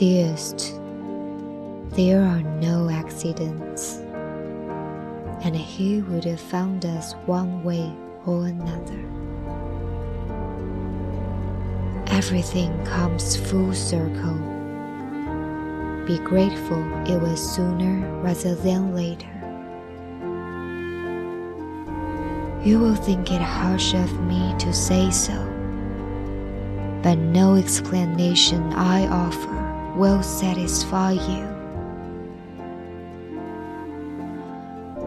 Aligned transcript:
Dearest, 0.00 0.80
there 1.90 2.22
are 2.22 2.40
no 2.40 2.88
accidents, 2.88 3.96
and 5.44 5.54
He 5.54 6.00
would 6.00 6.24
have 6.24 6.40
found 6.40 6.86
us 6.86 7.12
one 7.26 7.62
way 7.62 7.92
or 8.24 8.46
another. 8.46 9.04
Everything 12.06 12.72
comes 12.86 13.36
full 13.36 13.74
circle. 13.74 14.38
Be 16.06 16.18
grateful 16.20 16.82
it 17.06 17.20
was 17.20 17.38
sooner 17.54 18.22
rather 18.22 18.54
than 18.54 18.94
later. 18.94 19.39
You 22.62 22.78
will 22.78 22.94
think 22.94 23.32
it 23.32 23.40
harsh 23.40 23.94
of 23.94 24.20
me 24.20 24.54
to 24.58 24.70
say 24.74 25.10
so, 25.10 25.32
but 27.02 27.14
no 27.16 27.54
explanation 27.54 28.74
I 28.74 29.06
offer 29.06 29.94
will 29.96 30.22
satisfy 30.22 31.12
you. 31.12 31.48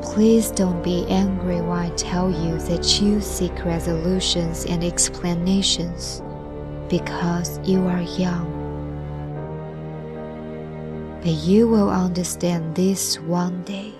Please 0.00 0.52
don't 0.52 0.80
be 0.84 1.04
angry 1.08 1.60
when 1.60 1.78
I 1.78 1.90
tell 1.96 2.30
you 2.30 2.56
that 2.68 3.00
you 3.00 3.20
seek 3.20 3.64
resolutions 3.64 4.64
and 4.66 4.84
explanations 4.84 6.22
because 6.88 7.58
you 7.68 7.84
are 7.88 8.02
young. 8.02 8.46
But 11.20 11.32
you 11.32 11.66
will 11.66 11.90
understand 11.90 12.76
this 12.76 13.18
one 13.18 13.64
day. 13.64 13.92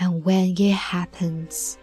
And 0.00 0.24
when 0.24 0.56
it 0.58 0.72
happens, 0.72 1.78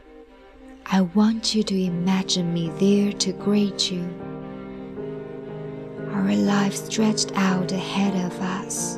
I 0.86 1.00
want 1.00 1.56
you 1.56 1.64
to 1.64 1.82
imagine 1.82 2.54
me 2.54 2.70
there 2.72 3.14
to 3.14 3.32
greet 3.32 3.90
you. 3.90 4.04
Our 6.12 6.36
life 6.36 6.76
stretched 6.76 7.32
out 7.36 7.72
ahead 7.72 8.14
of 8.26 8.38
us, 8.42 8.98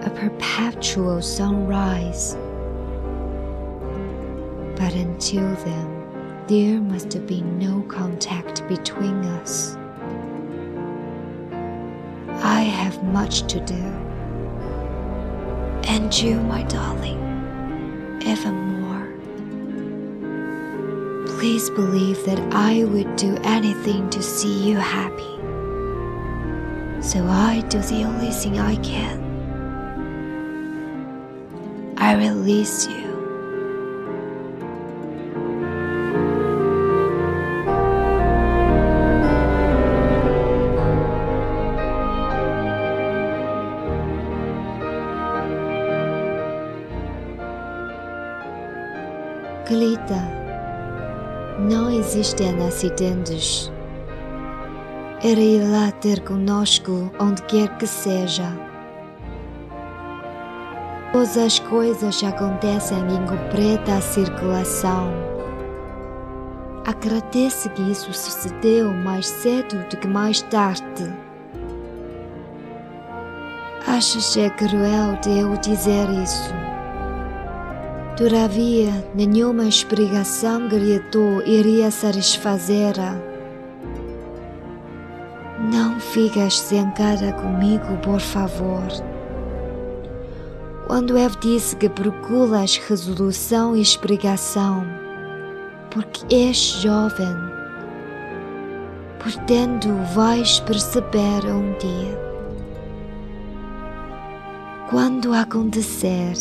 a 0.00 0.10
perpetual 0.14 1.22
sunrise. 1.22 2.34
But 4.76 4.92
until 4.92 5.54
then, 5.64 6.44
there 6.48 6.80
must 6.80 7.26
be 7.26 7.40
no 7.40 7.80
contact 7.88 8.68
between 8.68 9.24
us. 9.40 9.74
I 12.44 12.60
have 12.60 13.02
much 13.04 13.50
to 13.50 13.60
do. 13.64 13.82
And 15.88 16.12
you, 16.20 16.38
my 16.42 16.62
darling, 16.64 17.29
even 18.22 18.54
more. 18.80 19.06
Please 21.38 21.70
believe 21.70 22.24
that 22.26 22.38
I 22.52 22.84
would 22.84 23.16
do 23.16 23.36
anything 23.42 24.10
to 24.10 24.22
see 24.22 24.68
you 24.68 24.76
happy. 24.76 25.36
So 27.02 27.26
I 27.26 27.62
do 27.68 27.78
the 27.78 28.04
only 28.04 28.30
thing 28.30 28.58
I 28.58 28.76
can. 28.76 29.18
I 31.96 32.14
release 32.14 32.86
you. 32.86 33.09
Querida, 49.70 50.20
não 51.60 51.88
existem 51.92 52.60
acidentes. 52.66 53.70
Era 55.22 55.38
ir 55.38 55.62
lá 55.62 55.92
ter 55.92 56.18
conosco 56.24 57.08
onde 57.20 57.40
quer 57.42 57.68
que 57.78 57.86
seja. 57.86 58.52
Todas 61.12 61.36
as 61.38 61.60
coisas 61.60 62.20
acontecem 62.24 62.98
em 62.98 63.24
completa 63.28 64.00
circulação. 64.00 65.12
Agradece 66.84 67.68
que 67.68 67.92
isso 67.92 68.12
sucedeu 68.12 68.92
mais 68.92 69.28
cedo 69.28 69.88
do 69.88 69.96
que 69.98 70.08
mais 70.08 70.42
tarde. 70.42 71.14
Achas 73.86 74.34
que 74.34 74.40
é 74.40 74.50
cruel 74.50 75.16
de 75.22 75.38
eu 75.38 75.56
dizer 75.58 76.10
isso? 76.10 76.69
Todavia, 78.20 78.92
nenhuma 79.14 79.64
explicação 79.64 80.68
dou 81.10 81.42
iria 81.46 81.90
satisfazê-la. 81.90 83.16
Não 85.72 85.98
fiques 85.98 86.60
zangada 86.68 87.32
comigo, 87.32 87.96
por 88.02 88.20
favor. 88.20 88.86
Quando 90.86 91.16
eu 91.16 91.30
disse 91.40 91.74
que 91.76 91.88
procuras 91.88 92.76
resolução 92.76 93.74
e 93.74 93.80
explicação, 93.80 94.84
porque 95.90 96.22
és 96.34 96.58
jovem, 96.58 97.34
portanto 99.18 99.88
vais 100.14 100.60
perceber 100.60 101.46
um 101.46 101.72
dia. 101.78 102.20
Quando 104.90 105.32
acontecer, 105.32 106.34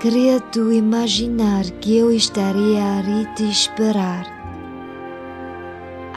Queria 0.00 0.38
tu 0.38 0.70
imaginar 0.70 1.64
que 1.80 1.96
eu 1.96 2.12
estaria 2.12 2.98
ali 2.98 3.26
te 3.34 3.44
esperar. 3.44 4.26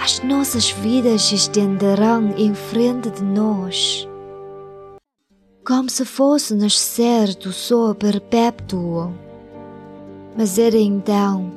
As 0.01 0.21
nossas 0.23 0.71
vidas 0.71 1.23
se 1.23 1.35
estenderão 1.35 2.33
em 2.38 2.53
frente 2.53 3.09
de 3.09 3.23
nós, 3.23 4.07
como 5.65 5.89
se 5.89 6.05
fosse 6.05 6.53
nascer 6.53 7.33
do 7.35 7.53
sol 7.53 7.95
perpétuo. 7.95 9.13
Mas 10.38 10.59
era 10.59 10.77
então, 10.77 11.51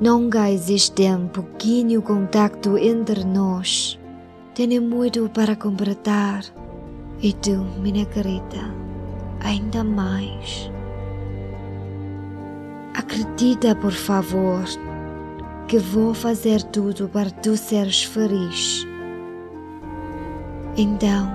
nunca 0.00 0.50
existe 0.50 1.02
um 1.02 1.28
pouquinho 1.28 2.02
contato 2.02 2.78
entre 2.78 3.24
nós. 3.24 3.98
Tenho 4.54 4.82
muito 4.82 5.28
para 5.28 5.54
completar, 5.54 6.44
e 7.22 7.32
tu, 7.32 7.64
minha 7.80 8.06
querida, 8.06 8.74
ainda 9.40 9.84
mais. 9.84 10.70
Acredita, 12.98 13.76
por 13.76 13.92
favor, 13.92 14.64
que 15.68 15.78
vou 15.78 16.12
fazer 16.12 16.60
tudo 16.64 17.08
para 17.08 17.30
tu 17.30 17.56
seres 17.56 18.02
feliz. 18.02 18.84
Então, 20.76 21.30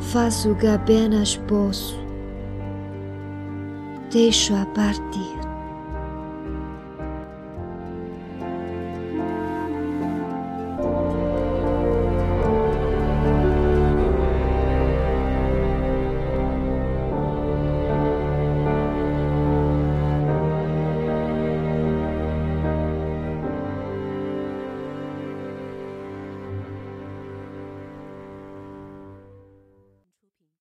faço 0.00 0.52
o 0.52 0.56
que 0.56 0.66
apenas 0.66 1.36
posso. 1.46 1.94
Deixo 4.10 4.54
a 4.54 4.64
partir. 4.64 5.37